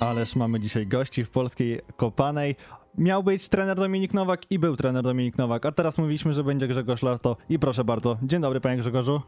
[0.00, 2.56] Ależ mamy dzisiaj gości w polskiej kopanej.
[2.98, 6.68] Miał być trener Dominik Nowak i był trener Dominik Nowak, a teraz mówiliśmy, że będzie
[6.68, 8.16] Grzegorz Lato i proszę bardzo.
[8.22, 9.20] Dzień dobry panie Grzegorzu.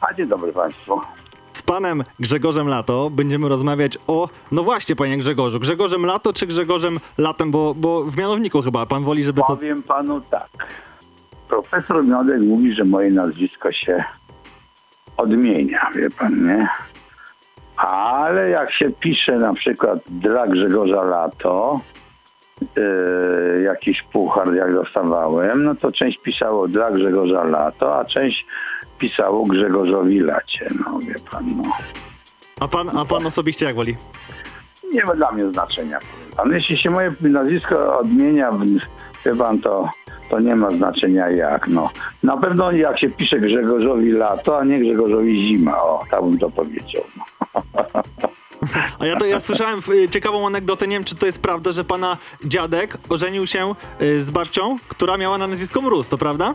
[0.00, 1.00] A dzień dobry Państwu.
[1.52, 7.00] Z panem Grzegorzem Lato będziemy rozmawiać o, no właśnie panie Grzegorzu, Grzegorzem Lato czy Grzegorzem
[7.18, 9.46] Latem, bo, bo w mianowniku chyba pan woli, żeby to...
[9.46, 10.66] Powiem Panu tak.
[11.48, 14.04] Profesor Miodek mówi, że moje nazwisko się
[15.16, 16.68] odmienia, wie Pan, nie?
[17.86, 21.80] Ale jak się pisze na przykład dla Grzegorza Lato,
[22.76, 28.46] yy, jakiś puchar jak dostawałem, no to część pisało dla Grzegorza Lato, a część
[28.98, 31.62] pisało Grzegorzowi Lacie, no wie Pan, no.
[32.60, 33.96] A pan, a pan osobiście jak woli?
[34.94, 35.98] nie ma dla mnie znaczenia.
[36.36, 36.52] Pan.
[36.52, 38.50] Jeśli się moje nazwisko odmienia,
[39.24, 39.90] wie pan, to,
[40.30, 41.68] to nie ma znaczenia jak.
[41.68, 41.90] No.
[42.22, 45.82] Na pewno jak się pisze Grzegorzowi lato, a nie Grzegorzowi zima.
[45.82, 47.02] O, tak bym to powiedział.
[47.16, 47.39] No.
[48.98, 51.84] A ja to ja słyszałem y, ciekawą anegdotę, nie wiem czy to jest prawda, że
[51.84, 56.54] pana dziadek ożenił się y, z babcią, która miała na nazwisko Mróz, to prawda?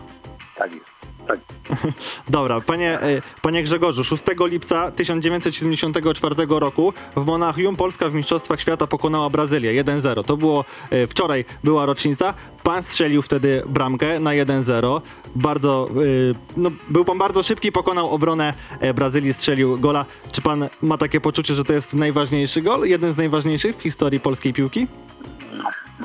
[0.55, 0.94] Tak jest.
[1.27, 1.39] Tak.
[2.29, 8.87] Dobra, panie, e, panie Grzegorzu, 6 lipca 1974 roku w Monachium Polska w Mistrzostwach Świata
[8.87, 10.23] pokonała Brazylię 1-0.
[10.23, 12.33] To było e, wczoraj, była rocznica.
[12.63, 15.01] Pan strzelił wtedy bramkę na 1-0.
[15.35, 18.53] Bardzo, e, no, był pan bardzo szybki, pokonał obronę
[18.95, 20.05] Brazylii, strzelił gola.
[20.31, 22.87] Czy pan ma takie poczucie, że to jest najważniejszy gol?
[22.87, 24.87] Jeden z najważniejszych w historii polskiej piłki?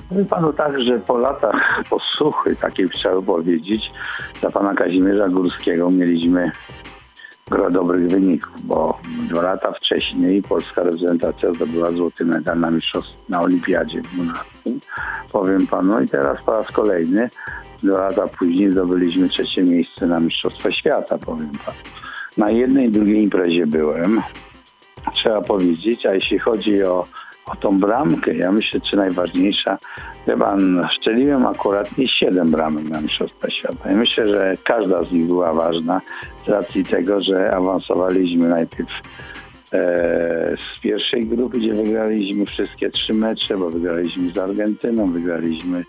[0.09, 3.93] Powiem panu tak, że po latach posuchy, takiej trzeba powiedzieć,
[4.41, 6.51] dla pana Kazimierza Górskiego mieliśmy
[7.51, 13.41] gro dobrych wyników, bo dwa lata wcześniej polska reprezentacja zdobyła złoty medal na mistrzostw na
[13.41, 14.81] olimpiadzie w Monachium.
[15.33, 17.31] Powiem panu i teraz po raz kolejny,
[17.83, 21.79] dwa lata później zdobyliśmy trzecie miejsce na mistrzostwa świata, powiem panu.
[22.37, 24.23] Na jednej i drugiej imprezie byłem,
[25.15, 27.07] trzeba powiedzieć, a jeśli chodzi o
[27.53, 29.79] o tą bramkę, ja myślę, czy najważniejsza,
[30.39, 33.93] pan, szczeliłem akuratnie 7 bramek na Mistrzostwa Świata.
[33.93, 36.01] I myślę, że każda z nich była ważna
[36.47, 38.91] z racji tego, że awansowaliśmy najpierw
[39.73, 45.85] e, z pierwszej grupy, gdzie wygraliśmy wszystkie trzy mecze, bo wygraliśmy z Argentyną, wygraliśmy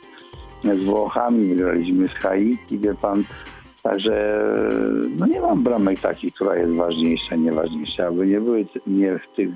[0.64, 3.24] z Włochami, wygraliśmy z Haiti, wie pan.
[3.84, 4.40] Także
[5.20, 8.08] no nie mam bramek takich, która jest ważniejsza, nieważniejsza.
[8.08, 9.50] Aby nie były nie w tych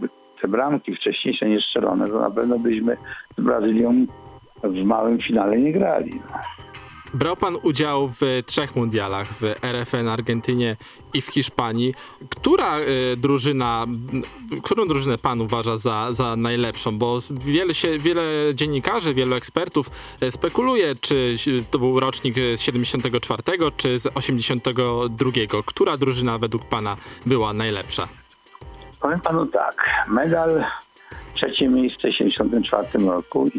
[0.45, 2.97] te bramki wcześniejsze niestrzelone, to na pewno byśmy
[3.37, 4.05] z Brazylią
[4.63, 6.11] w małym finale nie grali.
[6.15, 6.37] No.
[7.13, 10.77] Brał pan udział w trzech mundialach, w RFN, Argentynie
[11.13, 11.93] i w Hiszpanii.
[12.29, 13.85] Która y, drużyna,
[14.63, 16.97] którą drużynę pan uważa za, za najlepszą?
[16.97, 18.23] Bo wiele, się, wiele
[18.55, 19.89] dziennikarzy, wielu ekspertów
[20.23, 21.37] y, spekuluje, czy
[21.71, 23.43] to był rocznik z 74
[23.77, 25.31] czy z 82.
[25.65, 28.07] Która drużyna według pana była najlepsza?
[29.05, 30.65] Powiem panu tak, medal
[31.35, 33.49] trzecie miejsce w 1974 roku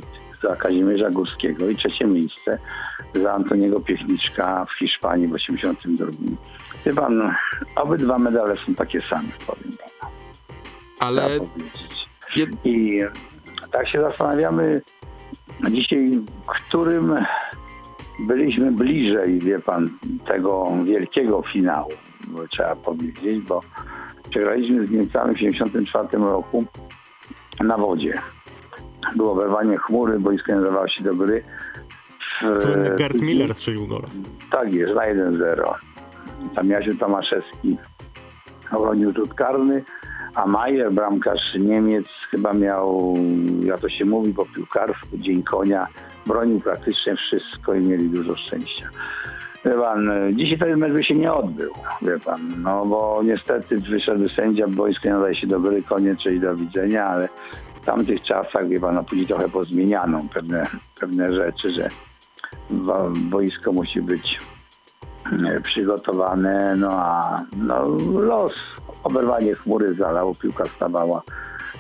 [0.43, 2.59] za Kazimierza Górskiego i trzecie miejsce
[3.15, 6.37] za Antoniego Piechniczka w Hiszpanii w 1982.
[6.87, 7.35] Wie pan,
[7.77, 10.13] obydwa medale są takie same, powiem panu.
[11.01, 11.29] Ale...
[12.65, 13.01] I
[13.71, 14.83] tak się zastanawiamy
[15.71, 16.11] dzisiaj,
[16.47, 17.15] którym
[18.19, 19.91] byliśmy bliżej, wie pan,
[20.27, 21.93] tego wielkiego finału,
[22.51, 23.63] trzeba powiedzieć, bo
[24.31, 26.65] Przegraliśmy z Niemcami w 1974 roku
[27.61, 28.19] na wodzie.
[29.17, 31.43] Było wyrwanie chmury, boisko nie nadawało się do gry.
[32.61, 34.09] Słynny Gerd Miller strzelił gola.
[34.51, 35.75] Tak jest, na 1-0.
[36.55, 37.77] Tam Jasiu Tomaszewski
[38.73, 39.85] obronił rzut karny,
[40.35, 43.17] a Majer, bramkarz Niemiec, chyba miał,
[43.65, 45.87] jak to się mówi po piłkarsku, dzień konia,
[46.27, 48.89] bronił praktycznie wszystko i mieli dużo szczęścia.
[49.67, 51.73] Wie pan, dzisiaj ten mecz by się nie odbył,
[52.03, 56.41] wie pan, no bo niestety wyszedł sędzia, boisko nie nadaje się do gry, koniec, czyli
[56.41, 57.29] do widzenia, ale
[57.83, 60.67] w tamtych czasach, wie pan, no później trochę pozmieniano pewne,
[61.01, 61.89] pewne rzeczy, że
[63.11, 64.39] boisko musi być
[65.47, 67.89] e, przygotowane, no a no,
[68.21, 68.53] los,
[69.05, 71.23] oberwanie chmury zalało, piłka stawała,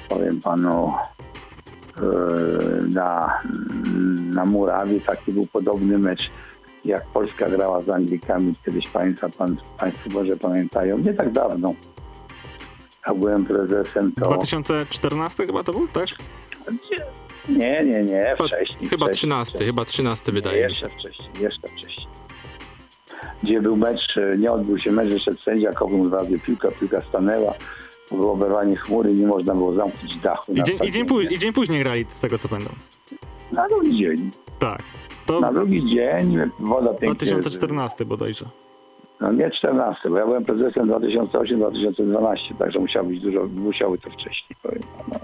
[0.08, 0.92] powiem panu,
[1.96, 2.02] e,
[2.94, 3.40] na,
[4.34, 6.30] na murawie, taki był podobny mecz
[6.86, 11.74] jak Polska grała z Anglikami, kiedyś państwa, pan, Państwo może pamiętają, nie tak dawno.
[13.02, 14.30] A byłem prezesem to...
[14.30, 16.08] 2014 chyba to był, tak?
[17.48, 18.88] Nie, nie, nie, wcześniej.
[18.88, 19.66] Chyba wcześniej, 13, wcześniej.
[19.66, 20.86] chyba 13 wydaje nie, mi się.
[20.86, 22.06] Jeszcze wcześniej, jeszcze wcześniej.
[23.42, 25.70] Gdzie był mecz, nie odbył się mecz, wyszedł sędzia,
[26.04, 27.54] dwa razy piłka, piłka stanęła,
[28.10, 30.52] było oberwanie chmury, nie można było zamknąć dachu.
[30.52, 32.74] I dzień, i, dzień później, I dzień później grali, z tego co pamiętam.
[33.52, 34.30] Na drugi dzień.
[34.58, 34.82] Tak.
[35.26, 37.26] To Na drugi dzień woda pięknie...
[37.26, 38.44] 2014 bodajże.
[39.20, 44.56] No nie 14, bo ja byłem prezesem 2008-2012, także musiało być dużo, musiały to wcześniej,
[44.62, 44.82] powiem.
[45.08, 45.18] No.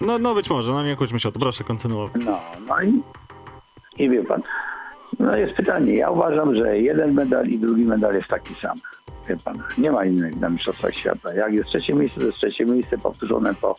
[0.00, 2.22] No, no być może, no nie kłóćmy się o to, proszę kontynuować.
[2.24, 2.38] No,
[2.68, 3.02] no i,
[3.98, 4.42] i wie pan,
[5.20, 5.94] no jest pytanie.
[5.94, 8.76] Ja uważam, że jeden medal i drugi medal jest taki sam.
[9.28, 11.34] Wie pan, nie ma innych na Mistrzostwach Świata.
[11.34, 13.74] Jak jest trzecie miejsce, to jest trzecie miejsce powtórzone po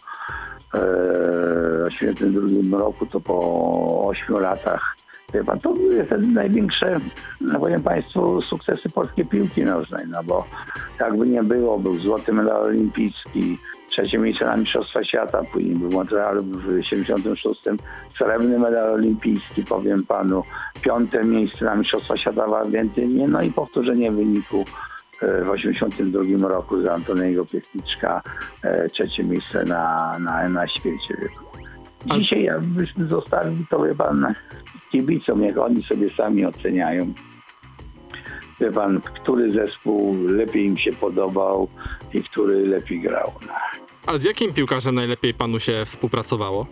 [0.73, 4.95] e, 82 roku, to po 8 latach.
[5.61, 6.99] To były wtedy największe,
[7.41, 10.47] no powiem państwu, sukcesy polskiej piłki nożnej, no bo
[10.99, 13.57] jakby nie było, był złoty medal olimpijski,
[13.87, 17.61] trzecie miejsce na Mistrzostwa Świata, później był w Montrealu w 76,
[18.17, 20.43] srebrny medal olimpijski, powiem panu,
[20.81, 24.65] piąte miejsce na Mistrzostwa Świata w Argentynie, no i powtórzenie wyniku
[25.21, 28.21] e, w 82 roku za Antoniego Piechniczka,
[28.63, 31.15] e, trzecie miejsce na, na, na świecie.
[32.05, 34.33] Dzisiaj jakbyśmy zostawili to, wie pan,
[34.93, 37.13] kibicom, jak oni sobie sami oceniają.
[38.59, 41.67] Wie pan, który zespół lepiej im się podobał
[42.13, 43.31] i który lepiej grał.
[44.07, 46.65] A z jakim piłkarzem najlepiej panu się współpracowało?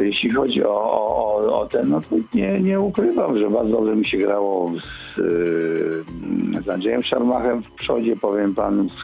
[0.00, 4.06] Jeśli chodzi o, o, o ten, no to nie, nie ukrywam, że bardzo dobrze mi
[4.06, 8.94] się grało z, yy, z Andrzejem Szarmachem w przodzie, powiem panu, z,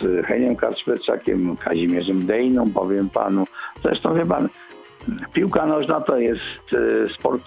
[0.00, 3.46] z Heniem Karczpeczakiem, Kazimierzem Dejną, powiem panu.
[3.82, 4.48] Zresztą wie pan,
[5.32, 7.44] piłka nożna to jest yy, sport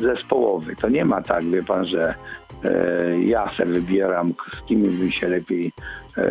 [0.00, 0.76] zespołowy.
[0.76, 2.14] To nie ma tak, wie pan, że
[2.64, 5.72] yy, ja se wybieram, z kim by się lepiej
[6.16, 6.22] yy,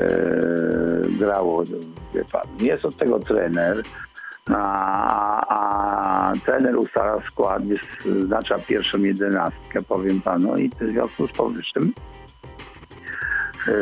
[1.19, 1.63] grało,
[2.13, 2.47] wie pan.
[2.59, 3.83] Jest od tego trener,
[4.49, 11.31] a, a trener ustala skład, jest, znacza pierwszą jedenastkę, powiem panu, i w związku z
[11.31, 12.20] powyższym e,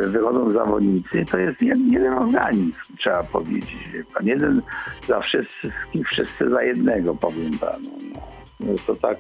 [0.07, 3.87] wychodzą zawodnicy, to jest jed- jeden organizm, trzeba powiedzieć.
[3.93, 4.25] wie Pan.
[4.27, 4.61] Jeden
[5.07, 7.89] za wszystkich, wszyscy za jednego, powiem panu.
[8.59, 8.71] No.
[8.71, 9.17] Jest to tak,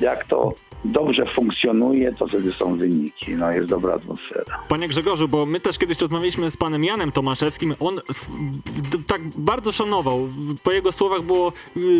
[0.00, 0.52] jak to
[0.92, 4.58] dobrze funkcjonuje, to wtedy są wyniki, no jest dobra atmosfera.
[4.68, 7.74] Panie Grzegorzu, bo my też kiedyś rozmawialiśmy z panem Janem Tomaszewskim.
[7.80, 8.00] On
[9.06, 10.28] tak bardzo szanował.
[10.62, 11.52] Po jego słowach było,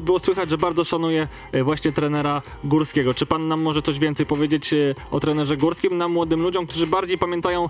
[0.02, 3.14] było słychać, że bardzo szanuje e, właśnie trenera Górskiego.
[3.14, 6.86] Czy pan nam może coś więcej powiedzieć e, o trenerze Górskim, nam młodym ludziom, którzy
[6.86, 7.68] bardziej pamiętają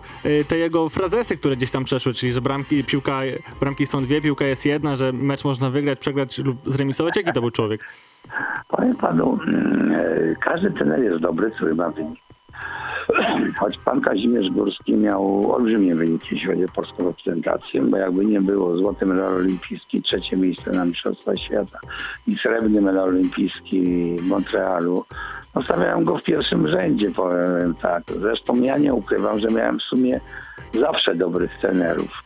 [0.49, 3.21] te jego frazesy, które gdzieś tam przeszły, czyli że bramki, piłka,
[3.61, 7.17] bramki są dwie, piłka jest jedna, że mecz można wygrać, przegrać lub zremisować.
[7.17, 7.85] Jaki to był człowiek?
[8.69, 12.27] Powiem panu, mm, e, każdy trener jest dobry, który ma wynik.
[13.59, 18.41] Choć pan Kazimierz Górski miał olbrzymie wyniki, jeśli chodzi o polską reprezentację, bo jakby nie
[18.41, 21.79] było złoty medal olimpijski, trzecie miejsce na Mistrzostwach Świata
[22.27, 25.05] i srebrny medal olimpijski w Montrealu,
[25.55, 28.03] no stawiałem go w pierwszym rzędzie, powiem tak.
[28.21, 30.21] Zresztą ja nie ukrywam, że miałem w sumie
[30.75, 32.23] zawsze dobrych trenerów,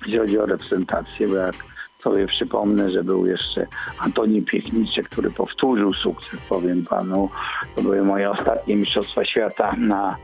[0.00, 1.54] jeśli chodzi o reprezentację, bo jak
[2.02, 3.66] sobie przypomnę, że był jeszcze
[3.98, 7.30] Antoni Piechniczek, który powtórzył sukces, powiem panu.
[7.76, 10.16] To były moje ostatnie Mistrzostwa Świata na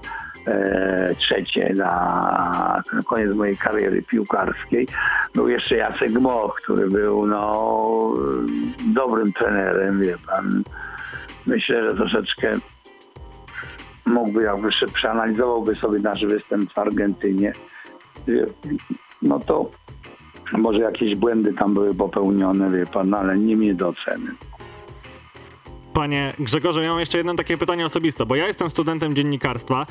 [0.46, 4.88] e, trzecie, na, koniec mojej kariery piłkarskiej.
[5.34, 8.14] Był jeszcze Jacek Moch, który był no,
[8.94, 10.62] dobrym trenerem, wie pan.
[11.46, 12.52] Myślę, że troszeczkę
[14.06, 17.52] mógłby, jakby przeanalizowałby sobie nasz występ w Argentynie,
[19.23, 19.70] no to
[20.52, 24.31] może jakieś błędy tam były popełnione, wie pan, no, ale nie mnie do oceny.
[25.96, 29.87] Panie Grzegorze, ja mam jeszcze jedno takie pytanie osobiste, bo ja jestem studentem dziennikarstwa.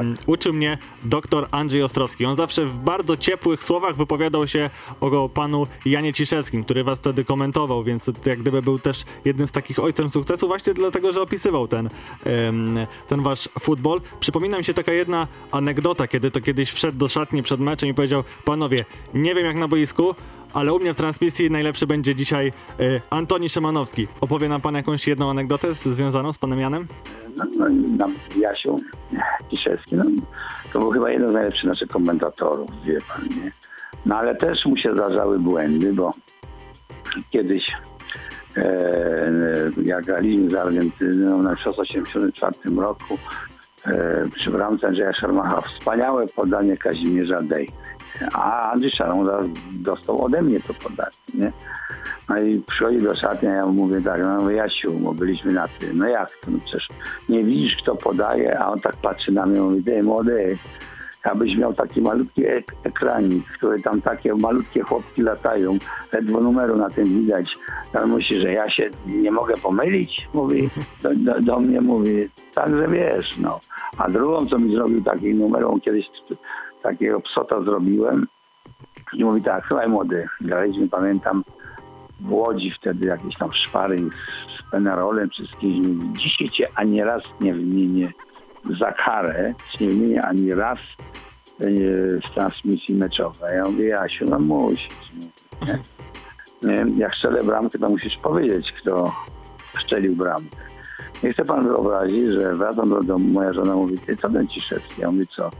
[0.00, 2.24] Ym, Uczył mnie doktor Andrzej Ostrowski.
[2.24, 7.24] On zawsze w bardzo ciepłych słowach wypowiadał się o panu Janie Ciszewskim, który was wtedy
[7.24, 11.68] komentował, więc jak gdyby był też jednym z takich ojcem sukcesu właśnie dlatego, że opisywał
[11.68, 11.90] ten,
[13.08, 14.00] ten wasz futbol.
[14.20, 17.94] Przypomina mi się taka jedna anegdota, kiedy to kiedyś wszedł do szatni przed meczem i
[17.94, 18.84] powiedział, panowie,
[19.14, 20.14] nie wiem jak na boisku,
[20.52, 24.08] ale u mnie w transmisji najlepszy będzie dzisiaj y, Antoni Szymanowski.
[24.20, 26.86] Opowie nam pan jakąś jedną anegdotę z, związaną z panem Janem?
[27.36, 27.66] No, no,
[27.98, 28.08] no
[28.40, 28.76] Jasiu
[29.48, 30.04] Kiszewski, no,
[30.72, 33.52] to był chyba jeden z najlepszych naszych komentatorów, wie pan, nie?
[34.06, 36.14] No ale też mu się zdarzały błędy, bo
[37.30, 37.72] kiedyś
[38.56, 39.32] e,
[39.84, 43.18] jak graliśmy z Argentyną na 1984 roku
[43.86, 47.68] e, przy bramce Andrzeja Szarmacha wspaniałe podanie Kazimierza Dej.
[48.34, 51.52] A Andrzej Szarmach dostał ode mnie to podanie, nie?
[52.28, 55.68] No i przychodzi do szatni, a ja mówię tak, no mówię, Jasiu, bo byliśmy na
[55.68, 56.88] tym, no jak to, no przecież
[57.28, 60.58] nie widzisz kto podaje, a on tak patrzy na mnie i mówi, ty młody,
[61.22, 65.78] abyś miał taki malutki ek- ekranik, który tam takie malutkie chłopki latają,
[66.12, 67.58] ledwo numeru na tym widać.
[68.02, 70.70] On myśli, że ja się nie mogę pomylić, mówi,
[71.02, 73.60] do, do, do mnie mówi, także wiesz, no.
[73.98, 76.06] A drugą, co mi zrobił taki numer, on kiedyś
[76.82, 78.26] takiego psota zrobiłem
[79.12, 81.44] i mówi tak, słuchaj młody, graliśmy, pamiętam,
[82.20, 86.22] w Łodzi wtedy jakieś tam szpary z, z Penarolem czy z kimś.
[86.22, 88.12] Dzisiaj cię ani raz nie wymienię
[88.78, 90.78] za karę nie wymienia ani raz
[91.60, 91.64] e,
[92.08, 93.56] z transmisji meczowej.
[93.56, 94.88] Ja mówię, Jasiu, no musisz.
[95.66, 95.78] Nie?
[96.62, 96.84] Nie?
[96.96, 99.12] Jak strzelę bramkę, to musisz powiedzieć, kto
[99.84, 100.56] strzelił bramkę.
[101.22, 105.00] Nie chce pan wyobrazić, że wracam do domu, moja żona mówi, ty co ten Ciszewski?
[105.00, 105.50] Ja mówię, co?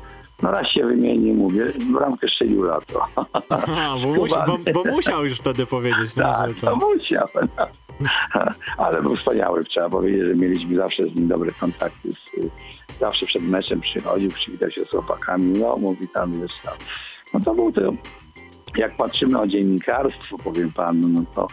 [0.43, 3.07] No raz się wymieni, mówię, bramkę strzelił lato.
[3.49, 6.17] Aha, bo, musi, bo, bo musiał już wtedy powiedzieć.
[6.17, 7.27] No, Tak, to musiał.
[8.79, 9.65] Ale był wspaniały.
[9.65, 12.13] Trzeba powiedzieć, że mieliśmy zawsze z nim dobre kontakty.
[12.13, 12.69] Z-
[13.01, 15.59] Zawsze przed meczem przychodził, przywitał się z chłopakami.
[15.59, 16.75] No, mówi tam, wiesz tam.
[17.35, 17.81] No to był to,
[18.77, 21.47] jak patrzymy o dziennikarstwo, powiem panu, no to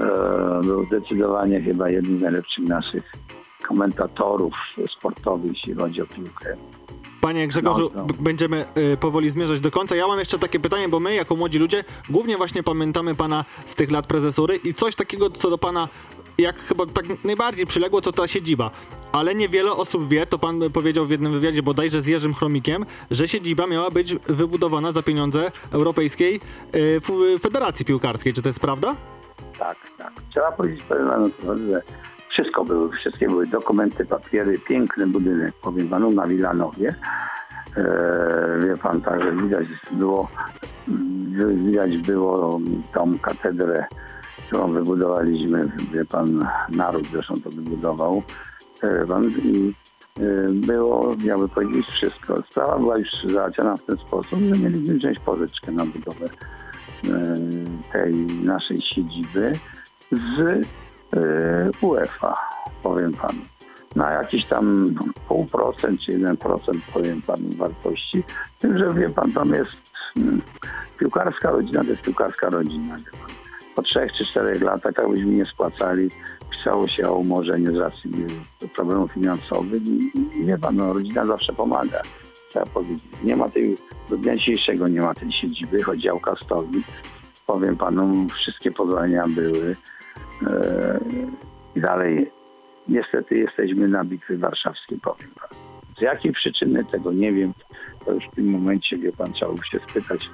[0.00, 3.12] e, był zdecydowanie chyba jednym z najlepszych naszych
[3.62, 4.54] komentatorów
[4.98, 6.56] sportowych, jeśli chodzi o piłkę.
[7.22, 8.14] Panie Grzegorzu, No, no.
[8.20, 9.96] będziemy y, powoli zmierzać do końca.
[9.96, 13.74] Ja mam jeszcze takie pytanie, bo my jako młodzi ludzie głównie właśnie pamiętamy pana z
[13.74, 15.88] tych lat prezesury i coś takiego, co do pana
[16.38, 18.70] jak chyba tak najbardziej przyległo, to ta siedziba.
[19.12, 23.28] Ale niewiele osób wie, to pan powiedział w jednym wywiadzie bodajże z Jerzym Chromikiem, że
[23.28, 26.40] siedziba miała być wybudowana za pieniądze Europejskiej
[26.74, 27.00] y,
[27.40, 28.32] Federacji Piłkarskiej.
[28.34, 28.96] Czy to jest prawda?
[29.58, 30.12] Tak, tak.
[30.30, 31.30] Trzeba powiedzieć powiem panu,
[31.68, 31.82] że
[32.32, 36.94] wszystko było, wszystkie były dokumenty, papiery, piękny budynek, powiem panu, na Wilanowie.
[37.76, 40.28] E, wie pan, także widać było,
[41.54, 42.60] widać było
[42.94, 43.86] tą katedrę,
[44.46, 48.22] którą wybudowaliśmy, wie pan, naród zresztą to wybudował.
[48.82, 49.72] E, pan, I
[50.16, 52.42] e, było, jakby powiedzieć, wszystko.
[52.42, 56.26] Sprawa była już załatwiona w ten sposób, że mieliśmy wziąć pożyczkę na budowę
[57.92, 59.52] tej naszej siedziby
[60.12, 60.66] z
[61.80, 62.36] UEFA,
[62.82, 63.40] powiem panu.
[63.96, 64.94] Na jakiś tam
[65.28, 68.22] pół procent czy jeden procent, powiem panu, wartości.
[68.58, 69.70] Tym, że wie pan, tam jest
[70.16, 70.42] mm,
[70.98, 72.96] piłkarska rodzina, to jest piłkarska rodzina.
[73.74, 76.10] Po trzech czy czterech latach, jak byśmy nie spłacali,
[76.50, 78.10] pisało się o umorzeniu z racji
[78.74, 82.02] problemów finansowych i, i wie pan, no, rodzina zawsze pomaga
[82.52, 83.02] trzeba powiedzieć.
[83.24, 83.76] Nie ma tej,
[84.10, 86.82] do dnia dzisiejszego nie ma tej siedziby, choć działka stoi.
[87.46, 89.76] Powiem panu, wszystkie pozwolenia były.
[90.50, 91.00] E,
[91.76, 92.30] I dalej
[92.88, 95.60] niestety jesteśmy na bitwie warszawskiej, powiem panu.
[95.98, 97.52] Z jakiej przyczyny tego nie wiem.
[98.04, 100.28] To już w tym momencie, wie pan, trzeba by się spytać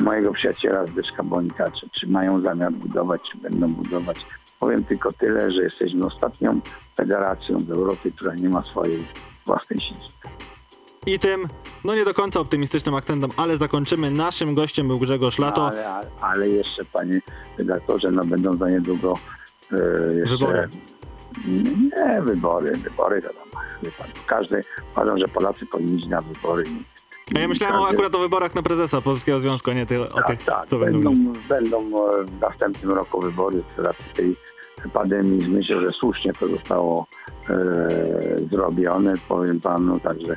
[0.00, 4.26] mojego przyjaciela Zbyszka Bonika, czy, czy mają zamiar budować, czy będą budować.
[4.60, 6.60] Powiem tylko tyle, że jesteśmy ostatnią
[6.96, 9.06] federacją w Europie, która nie ma swojej
[9.46, 10.14] własnej siedziby.
[11.06, 11.48] I tym,
[11.84, 14.10] no nie do końca optymistycznym akcentem, ale zakończymy.
[14.10, 15.68] Naszym gościem był Grzegorz Lato.
[15.68, 17.20] Ale, ale, ale jeszcze, panie
[17.58, 19.18] redaktorze, no będą za niedługo
[19.72, 20.36] e, jeszcze...
[20.36, 20.68] Wybory.
[21.96, 23.44] Nie, wybory, wybory wiadomo.
[24.26, 24.60] Każdy,
[24.92, 26.64] uważam, że Polacy powinni iść na wybory.
[27.34, 30.14] A ja myślałem o, akurat o wyborach na prezesa Polskiego Związku, a nie tyle o
[30.14, 31.10] Tak, tych, tak, co będą.
[31.10, 34.36] będą, będą e, w następnym roku wybory z racji tej
[34.92, 35.48] pandemii.
[35.48, 37.06] Myślę, że słusznie to zostało
[37.50, 37.56] e,
[38.50, 40.36] zrobione, powiem panu, także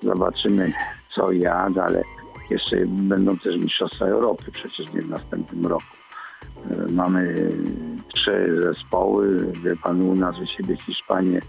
[0.00, 0.72] zobaczymy
[1.08, 2.02] co i jak, ale
[2.50, 5.96] jeszcze będą też Mistrzostwa Europy przecież nie w następnym roku.
[6.70, 7.52] E, Mamy
[8.14, 11.40] trzy zespoły, wie pan u nas u siebie Hiszpanię,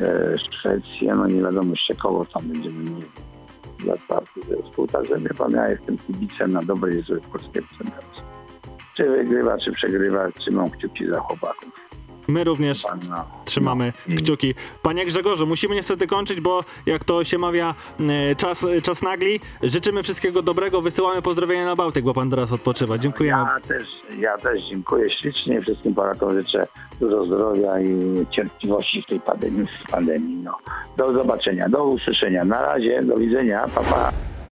[0.00, 3.06] e, Szwecję, no nie wiadomo jeszcze kogo tam będziemy mieli
[3.78, 4.86] dla czwarty zespół.
[4.86, 8.22] Także wie pan, ja jestem kibicem na dobrej złej polskiej reprezentacji.
[8.96, 11.87] Czy wygrywa, czy przegrywa, trzymam kciuki za chłopaków.
[12.28, 12.84] My również
[13.44, 14.54] trzymamy no, kciuki.
[14.82, 19.40] Panie Grzegorzu, musimy niestety kończyć, bo jak to się mawia, e, czas, czas nagli.
[19.62, 22.98] Życzymy wszystkiego dobrego, wysyłamy pozdrowienia na Bałtyk, bo pan teraz odpoczywa.
[22.98, 23.42] Dziękujemy.
[23.42, 25.62] Ja też, ja też dziękuję ślicznie.
[25.62, 26.66] Wszystkim Polakom życzę
[27.00, 29.66] dużo zdrowia i cierpliwości w tej pandemii.
[29.66, 30.56] W pandemii no.
[30.96, 32.44] Do zobaczenia, do usłyszenia.
[32.44, 34.12] Na razie, do widzenia, pa pa.